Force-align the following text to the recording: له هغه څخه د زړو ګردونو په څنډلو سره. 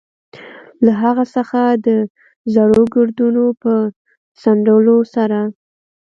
له 0.85 0.91
هغه 1.03 1.23
څخه 1.35 1.59
د 1.85 1.87
زړو 2.55 2.81
ګردونو 2.95 3.43
په 3.61 3.73
څنډلو 4.41 4.97
سره. 5.13 5.39